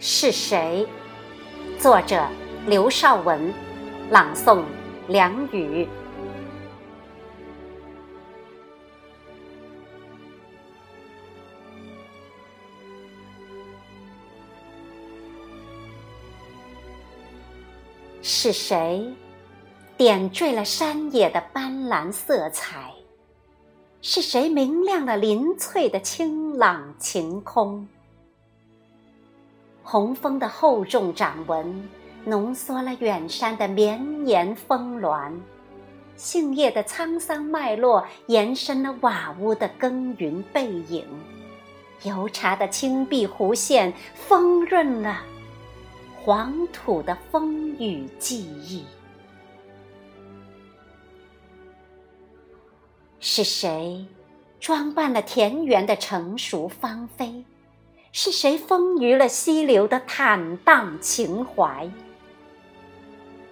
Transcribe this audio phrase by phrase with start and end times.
[0.00, 0.86] 是谁？
[1.76, 2.24] 作者：
[2.68, 3.52] 刘少文，
[4.10, 4.62] 朗诵：
[5.08, 5.88] 梁宇。
[18.22, 19.12] 是谁
[19.96, 22.92] 点缀了山野的斑斓色彩？
[24.00, 27.88] 是谁明亮了林翠的清朗晴空？
[29.90, 31.88] 红枫的厚重掌纹
[32.26, 35.32] 浓缩了远山的绵延峰峦，
[36.14, 41.06] 杏叶的沧桑脉络延伸了瓦屋的耕耘背影，
[42.02, 45.22] 油茶的青碧弧线丰润了
[46.22, 48.84] 黄土的风雨记忆。
[53.20, 54.04] 是谁
[54.60, 57.42] 装扮了田园的成熟芳菲？
[58.10, 61.90] 是谁丰腴了溪流的坦荡情怀？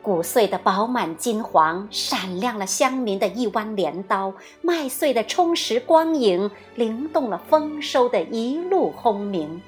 [0.03, 4.33] 谷穗的饱满金黄，闪亮了乡民的一弯镰刀；
[4.63, 9.61] 麦穗的充实光影，灵动了丰收的一路轰鸣；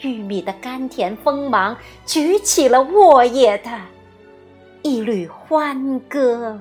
[0.00, 3.70] 玉米的甘甜锋芒，举起了沃野的
[4.82, 6.60] 一缕欢歌。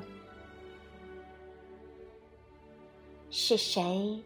[3.29, 4.23] 是谁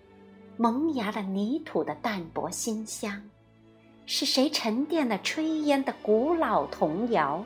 [0.55, 3.19] 萌芽了泥土的淡泊馨香？
[4.11, 7.45] 是谁沉淀了炊烟的古老童谣？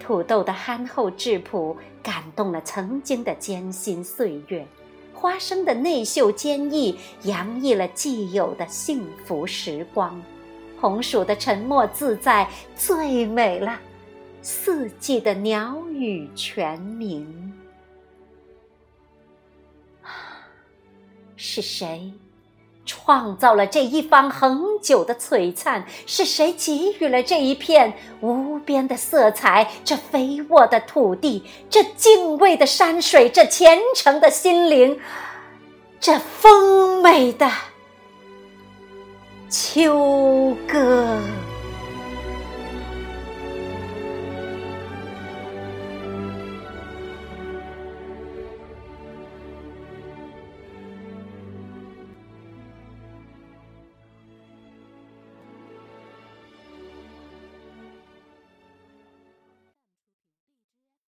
[0.00, 4.66] 土豆的憨厚质朴感动了曾经的艰辛岁月，
[5.12, 10.18] 花生的内秀坚毅洋溢了既有的幸福时光，
[10.80, 13.78] 红薯的沉默自在最美了
[14.40, 17.52] 四季的鸟语泉鸣。
[21.36, 22.10] 是谁
[22.84, 25.84] 创造了这一方恒久的璀璨？
[26.06, 29.70] 是谁给予了这一片无边的色彩？
[29.84, 34.98] 这肥沃的土地，这敬畏的山水，这虔诚的心灵，
[36.00, 37.50] 这丰美的
[39.48, 41.18] 秋歌。